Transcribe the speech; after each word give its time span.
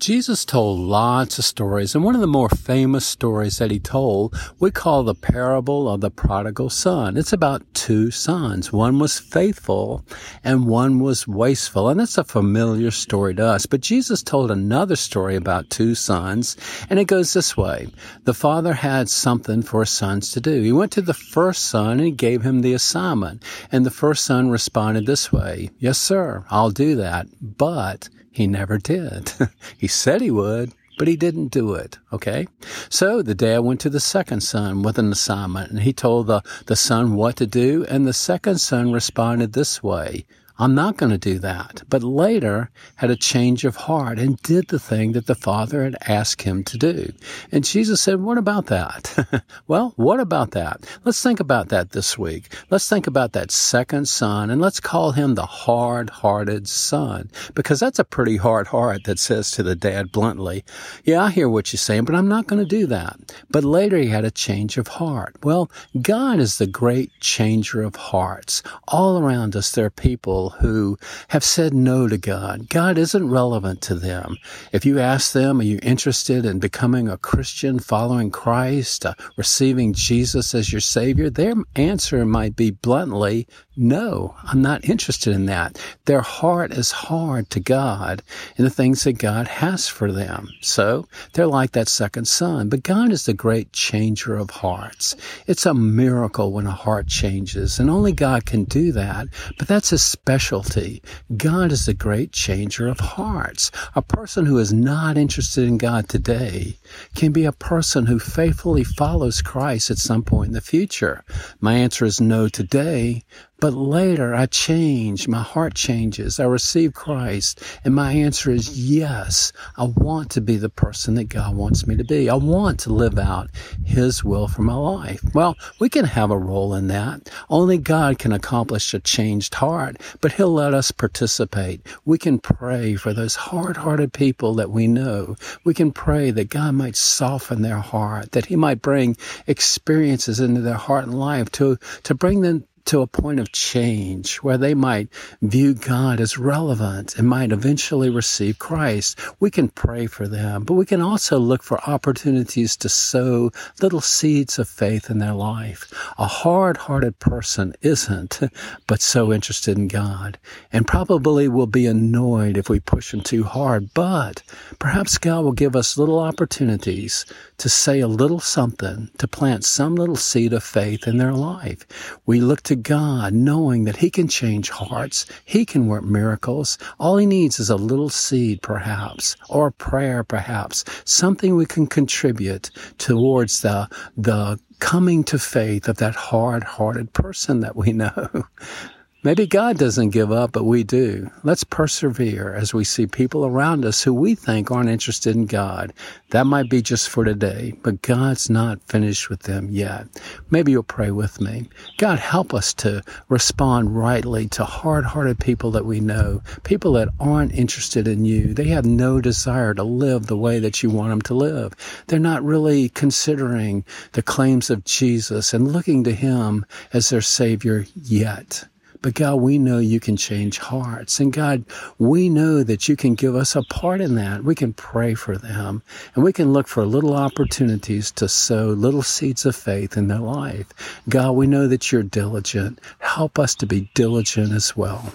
Jesus 0.00 0.46
told 0.46 0.78
lots 0.78 1.38
of 1.38 1.44
stories, 1.44 1.94
and 1.94 2.02
one 2.02 2.14
of 2.14 2.22
the 2.22 2.26
more 2.26 2.48
famous 2.48 3.04
stories 3.04 3.58
that 3.58 3.70
he 3.70 3.78
told 3.78 4.34
we 4.58 4.70
call 4.70 5.02
the 5.02 5.14
parable 5.14 5.90
of 5.90 6.00
the 6.00 6.10
prodigal 6.10 6.70
son. 6.70 7.18
It's 7.18 7.34
about 7.34 7.74
two 7.74 8.10
sons. 8.10 8.72
One 8.72 8.98
was 8.98 9.20
faithful 9.20 10.02
and 10.42 10.66
one 10.66 11.00
was 11.00 11.28
wasteful, 11.28 11.90
and 11.90 12.00
that's 12.00 12.16
a 12.16 12.24
familiar 12.24 12.90
story 12.90 13.34
to 13.34 13.44
us. 13.44 13.66
But 13.66 13.82
Jesus 13.82 14.22
told 14.22 14.50
another 14.50 14.96
story 14.96 15.36
about 15.36 15.68
two 15.68 15.94
sons, 15.94 16.56
and 16.88 16.98
it 16.98 17.04
goes 17.04 17.34
this 17.34 17.54
way. 17.54 17.88
The 18.24 18.32
father 18.32 18.72
had 18.72 19.10
something 19.10 19.60
for 19.60 19.80
his 19.80 19.90
sons 19.90 20.30
to 20.32 20.40
do. 20.40 20.62
He 20.62 20.72
went 20.72 20.92
to 20.92 21.02
the 21.02 21.12
first 21.12 21.66
son 21.66 21.98
and 21.98 22.06
he 22.06 22.10
gave 22.10 22.40
him 22.40 22.62
the 22.62 22.72
assignment, 22.72 23.42
and 23.70 23.84
the 23.84 23.90
first 23.90 24.24
son 24.24 24.48
responded 24.48 25.04
this 25.04 25.30
way, 25.30 25.68
Yes, 25.78 25.98
sir, 25.98 26.46
I'll 26.48 26.70
do 26.70 26.96
that, 26.96 27.26
but 27.42 28.08
he 28.30 28.46
never 28.46 28.78
did. 28.78 29.32
he 29.78 29.86
said 29.86 30.20
he 30.20 30.30
would, 30.30 30.72
but 30.98 31.08
he 31.08 31.16
didn't 31.16 31.48
do 31.48 31.74
it. 31.74 31.98
Okay. 32.12 32.46
So 32.88 33.22
the 33.22 33.34
dad 33.34 33.60
went 33.60 33.80
to 33.80 33.90
the 33.90 34.00
second 34.00 34.42
son 34.42 34.82
with 34.82 34.98
an 34.98 35.10
assignment 35.10 35.70
and 35.70 35.80
he 35.80 35.92
told 35.92 36.26
the, 36.26 36.42
the 36.66 36.76
son 36.76 37.14
what 37.14 37.36
to 37.36 37.46
do. 37.46 37.84
And 37.88 38.06
the 38.06 38.12
second 38.12 38.58
son 38.58 38.92
responded 38.92 39.52
this 39.52 39.82
way. 39.82 40.26
I'm 40.60 40.74
not 40.74 40.98
going 40.98 41.10
to 41.10 41.16
do 41.16 41.38
that. 41.38 41.82
But 41.88 42.02
later 42.02 42.68
had 42.96 43.10
a 43.10 43.16
change 43.16 43.64
of 43.64 43.76
heart 43.76 44.18
and 44.18 44.36
did 44.42 44.68
the 44.68 44.78
thing 44.78 45.12
that 45.12 45.24
the 45.24 45.34
Father 45.34 45.84
had 45.84 45.96
asked 46.06 46.42
him 46.42 46.62
to 46.64 46.76
do. 46.76 47.14
And 47.50 47.64
Jesus 47.64 48.02
said, 48.02 48.20
what 48.20 48.36
about 48.36 48.66
that? 48.66 49.42
well, 49.66 49.94
what 49.96 50.20
about 50.20 50.50
that? 50.50 50.84
Let's 51.02 51.22
think 51.22 51.40
about 51.40 51.70
that 51.70 51.92
this 51.92 52.18
week. 52.18 52.52
Let's 52.68 52.86
think 52.90 53.06
about 53.06 53.32
that 53.32 53.50
second 53.50 54.06
son 54.06 54.50
and 54.50 54.60
let's 54.60 54.80
call 54.80 55.12
him 55.12 55.34
the 55.34 55.46
hard-hearted 55.46 56.68
son 56.68 57.30
because 57.54 57.80
that's 57.80 57.98
a 57.98 58.04
pretty 58.04 58.36
hard 58.36 58.66
heart 58.66 59.04
that 59.04 59.18
says 59.18 59.50
to 59.52 59.62
the 59.62 59.74
dad 59.74 60.12
bluntly, 60.12 60.62
yeah, 61.04 61.24
I 61.24 61.30
hear 61.30 61.48
what 61.48 61.72
you're 61.72 61.78
saying, 61.78 62.04
but 62.04 62.14
I'm 62.14 62.28
not 62.28 62.46
going 62.46 62.62
to 62.62 62.68
do 62.68 62.86
that. 62.88 63.16
But 63.48 63.64
later 63.64 63.96
he 63.96 64.08
had 64.08 64.26
a 64.26 64.30
change 64.30 64.76
of 64.76 64.88
heart. 64.88 65.36
Well, 65.42 65.70
God 66.02 66.38
is 66.38 66.58
the 66.58 66.66
great 66.66 67.12
changer 67.20 67.80
of 67.80 67.96
hearts. 67.96 68.62
All 68.88 69.18
around 69.18 69.56
us, 69.56 69.72
there 69.72 69.86
are 69.86 69.90
people 69.90 70.49
who 70.58 70.98
have 71.28 71.44
said 71.44 71.74
no 71.74 72.08
to 72.08 72.18
God. 72.18 72.68
God 72.68 72.98
isn't 72.98 73.30
relevant 73.30 73.80
to 73.82 73.94
them. 73.94 74.36
If 74.72 74.84
you 74.84 74.98
ask 74.98 75.32
them, 75.32 75.60
are 75.60 75.64
you 75.64 75.78
interested 75.82 76.44
in 76.44 76.58
becoming 76.58 77.08
a 77.08 77.16
Christian, 77.16 77.78
following 77.78 78.30
Christ, 78.30 79.06
uh, 79.06 79.14
receiving 79.36 79.92
Jesus 79.92 80.54
as 80.54 80.72
your 80.72 80.80
Savior? 80.80 81.30
Their 81.30 81.54
answer 81.76 82.24
might 82.24 82.56
be 82.56 82.70
bluntly, 82.70 83.46
no, 83.76 84.34
I'm 84.44 84.60
not 84.60 84.84
interested 84.84 85.32
in 85.32 85.46
that. 85.46 85.80
Their 86.04 86.20
heart 86.20 86.72
is 86.72 86.90
hard 86.90 87.48
to 87.50 87.60
God 87.60 88.22
and 88.58 88.66
the 88.66 88.70
things 88.70 89.04
that 89.04 89.14
God 89.14 89.48
has 89.48 89.88
for 89.88 90.12
them. 90.12 90.48
So 90.60 91.06
they're 91.32 91.46
like 91.46 91.72
that 91.72 91.88
second 91.88 92.26
son. 92.26 92.68
But 92.68 92.82
God 92.82 93.10
is 93.10 93.24
the 93.24 93.32
great 93.32 93.72
changer 93.72 94.36
of 94.36 94.50
hearts. 94.50 95.16
It's 95.46 95.64
a 95.64 95.72
miracle 95.72 96.52
when 96.52 96.66
a 96.66 96.72
heart 96.72 97.06
changes, 97.06 97.78
and 97.78 97.88
only 97.88 98.12
God 98.12 98.44
can 98.44 98.64
do 98.64 98.92
that. 98.92 99.28
But 99.58 99.68
that's 99.68 99.92
a 99.92 99.98
special 99.98 100.39
specialty. 100.40 101.02
God 101.36 101.70
is 101.70 101.86
a 101.86 101.92
great 101.92 102.32
changer 102.32 102.88
of 102.88 102.98
hearts. 102.98 103.70
A 103.94 104.00
person 104.00 104.46
who 104.46 104.56
is 104.56 104.72
not 104.72 105.18
interested 105.18 105.68
in 105.68 105.76
God 105.76 106.08
today 106.08 106.78
can 107.14 107.30
be 107.30 107.44
a 107.44 107.52
person 107.52 108.06
who 108.06 108.18
faithfully 108.18 108.82
follows 108.82 109.42
Christ 109.42 109.90
at 109.90 109.98
some 109.98 110.22
point 110.22 110.48
in 110.48 110.54
the 110.54 110.62
future. 110.62 111.24
My 111.60 111.74
answer 111.74 112.06
is 112.06 112.22
no 112.22 112.48
today, 112.48 113.22
but 113.60 113.74
later 113.74 114.34
I 114.34 114.46
change, 114.46 115.28
my 115.28 115.42
heart 115.42 115.74
changes, 115.74 116.40
I 116.40 116.44
receive 116.44 116.94
Christ, 116.94 117.62
and 117.84 117.94
my 117.94 118.12
answer 118.12 118.50
is 118.50 118.78
yes, 118.78 119.52
I 119.76 119.84
want 119.84 120.30
to 120.32 120.40
be 120.40 120.56
the 120.56 120.68
person 120.68 121.14
that 121.14 121.28
God 121.28 121.54
wants 121.54 121.86
me 121.86 121.96
to 121.96 122.04
be. 122.04 122.30
I 122.30 122.34
want 122.34 122.80
to 122.80 122.92
live 122.92 123.18
out 123.18 123.50
His 123.84 124.24
will 124.24 124.48
for 124.48 124.62
my 124.62 124.74
life. 124.74 125.20
Well, 125.34 125.56
we 125.78 125.88
can 125.88 126.06
have 126.06 126.30
a 126.30 126.38
role 126.38 126.74
in 126.74 126.88
that. 126.88 127.30
Only 127.48 127.78
God 127.78 128.18
can 128.18 128.32
accomplish 128.32 128.94
a 128.94 128.98
changed 128.98 129.54
heart, 129.54 129.98
but 130.20 130.32
He'll 130.32 130.52
let 130.52 130.74
us 130.74 130.90
participate. 130.90 131.86
We 132.04 132.18
can 132.18 132.38
pray 132.38 132.96
for 132.96 133.12
those 133.12 133.36
hard-hearted 133.36 134.12
people 134.12 134.54
that 134.54 134.70
we 134.70 134.86
know. 134.86 135.36
We 135.64 135.74
can 135.74 135.92
pray 135.92 136.30
that 136.30 136.48
God 136.48 136.74
might 136.74 136.96
soften 136.96 137.62
their 137.62 137.78
heart, 137.78 138.32
that 138.32 138.46
He 138.46 138.56
might 138.56 138.82
bring 138.82 139.16
experiences 139.46 140.40
into 140.40 140.62
their 140.62 140.74
heart 140.74 141.04
and 141.04 141.18
life 141.18 141.50
to, 141.52 141.78
to 142.04 142.14
bring 142.14 142.40
them 142.40 142.64
to 142.90 143.02
a 143.02 143.06
point 143.06 143.38
of 143.38 143.52
change 143.52 144.38
where 144.38 144.58
they 144.58 144.74
might 144.74 145.08
view 145.40 145.74
God 145.74 146.18
as 146.18 146.36
relevant 146.36 147.16
and 147.16 147.28
might 147.28 147.52
eventually 147.52 148.10
receive 148.10 148.58
Christ. 148.58 149.16
We 149.38 149.48
can 149.48 149.68
pray 149.68 150.06
for 150.06 150.26
them, 150.26 150.64
but 150.64 150.74
we 150.74 150.84
can 150.84 151.00
also 151.00 151.38
look 151.38 151.62
for 151.62 151.80
opportunities 151.88 152.76
to 152.78 152.88
sow 152.88 153.52
little 153.80 154.00
seeds 154.00 154.58
of 154.58 154.68
faith 154.68 155.08
in 155.08 155.20
their 155.20 155.34
life. 155.34 155.92
A 156.18 156.26
hard-hearted 156.26 157.20
person 157.20 157.74
isn't, 157.80 158.40
but 158.88 159.00
so 159.00 159.32
interested 159.32 159.78
in 159.78 159.86
God 159.86 160.36
and 160.72 160.84
probably 160.84 161.46
will 161.46 161.68
be 161.68 161.86
annoyed 161.86 162.56
if 162.56 162.68
we 162.68 162.80
push 162.80 163.12
them 163.12 163.20
too 163.20 163.44
hard, 163.44 163.94
but 163.94 164.42
perhaps 164.80 165.16
God 165.16 165.44
will 165.44 165.52
give 165.52 165.76
us 165.76 165.96
little 165.96 166.18
opportunities 166.18 167.24
to 167.58 167.68
say 167.68 168.00
a 168.00 168.08
little 168.08 168.40
something, 168.40 169.10
to 169.18 169.28
plant 169.28 169.64
some 169.64 169.94
little 169.94 170.16
seed 170.16 170.52
of 170.52 170.64
faith 170.64 171.06
in 171.06 171.18
their 171.18 171.34
life. 171.34 171.86
We 172.26 172.40
look 172.40 172.62
to 172.62 172.79
God 172.82 173.32
knowing 173.32 173.84
that 173.84 173.96
He 173.96 174.10
can 174.10 174.28
change 174.28 174.70
hearts. 174.70 175.26
He 175.44 175.64
can 175.64 175.86
work 175.86 176.04
miracles. 176.04 176.78
All 176.98 177.16
He 177.16 177.26
needs 177.26 177.60
is 177.60 177.70
a 177.70 177.76
little 177.76 178.10
seed, 178.10 178.62
perhaps, 178.62 179.36
or 179.48 179.68
a 179.68 179.72
prayer, 179.72 180.24
perhaps, 180.24 180.84
something 181.04 181.54
we 181.54 181.66
can 181.66 181.86
contribute 181.86 182.70
towards 182.98 183.62
the, 183.62 183.88
the 184.16 184.58
coming 184.78 185.24
to 185.24 185.38
faith 185.38 185.88
of 185.88 185.98
that 185.98 186.14
hard-hearted 186.14 187.12
person 187.12 187.60
that 187.60 187.76
we 187.76 187.92
know. 187.92 188.44
Maybe 189.22 189.46
God 189.46 189.76
doesn't 189.76 190.10
give 190.10 190.32
up, 190.32 190.52
but 190.52 190.64
we 190.64 190.82
do. 190.82 191.30
Let's 191.42 191.62
persevere 191.62 192.54
as 192.54 192.72
we 192.72 192.84
see 192.84 193.06
people 193.06 193.44
around 193.44 193.84
us 193.84 194.02
who 194.02 194.14
we 194.14 194.34
think 194.34 194.70
aren't 194.70 194.88
interested 194.88 195.36
in 195.36 195.44
God. 195.44 195.92
That 196.30 196.46
might 196.46 196.70
be 196.70 196.80
just 196.80 197.10
for 197.10 197.22
today, 197.22 197.74
but 197.82 198.00
God's 198.00 198.48
not 198.48 198.82
finished 198.84 199.28
with 199.28 199.42
them 199.42 199.68
yet. 199.70 200.06
Maybe 200.50 200.72
you'll 200.72 200.84
pray 200.84 201.10
with 201.10 201.38
me. 201.38 201.68
God, 201.98 202.18
help 202.18 202.54
us 202.54 202.72
to 202.74 203.02
respond 203.28 203.94
rightly 203.94 204.48
to 204.48 204.64
hard-hearted 204.64 205.38
people 205.38 205.70
that 205.72 205.84
we 205.84 206.00
know, 206.00 206.40
people 206.64 206.94
that 206.94 207.10
aren't 207.20 207.52
interested 207.52 208.08
in 208.08 208.24
you. 208.24 208.54
They 208.54 208.68
have 208.68 208.86
no 208.86 209.20
desire 209.20 209.74
to 209.74 209.82
live 209.82 210.28
the 210.28 210.36
way 210.38 210.60
that 210.60 210.82
you 210.82 210.88
want 210.88 211.10
them 211.10 211.20
to 211.22 211.34
live. 211.34 211.74
They're 212.06 212.18
not 212.18 212.42
really 212.42 212.88
considering 212.88 213.84
the 214.12 214.22
claims 214.22 214.70
of 214.70 214.84
Jesus 214.84 215.52
and 215.52 215.74
looking 215.74 216.04
to 216.04 216.14
Him 216.14 216.64
as 216.94 217.10
their 217.10 217.20
Savior 217.20 217.84
yet. 217.94 218.64
But 219.02 219.14
God, 219.14 219.36
we 219.36 219.58
know 219.58 219.78
you 219.78 219.98
can 219.98 220.16
change 220.16 220.58
hearts. 220.58 221.20
And 221.20 221.32
God, 221.32 221.64
we 221.98 222.28
know 222.28 222.62
that 222.62 222.88
you 222.88 222.96
can 222.96 223.14
give 223.14 223.34
us 223.34 223.56
a 223.56 223.62
part 223.62 224.00
in 224.00 224.14
that. 224.16 224.44
We 224.44 224.54
can 224.54 224.74
pray 224.74 225.14
for 225.14 225.38
them 225.38 225.82
and 226.14 226.22
we 226.22 226.32
can 226.32 226.52
look 226.52 226.68
for 226.68 226.84
little 226.84 227.16
opportunities 227.16 228.10
to 228.12 228.28
sow 228.28 228.66
little 228.68 229.02
seeds 229.02 229.46
of 229.46 229.56
faith 229.56 229.96
in 229.96 230.08
their 230.08 230.18
life. 230.18 230.66
God, 231.08 231.32
we 231.32 231.46
know 231.46 231.66
that 231.66 231.90
you're 231.90 232.02
diligent. 232.02 232.78
Help 232.98 233.38
us 233.38 233.54
to 233.56 233.66
be 233.66 233.90
diligent 233.94 234.52
as 234.52 234.76
well. 234.76 235.12